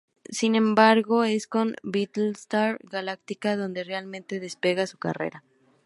[0.31, 5.43] Sin embargo, es con Battlestar Galáctica donde realmente despega su carrera.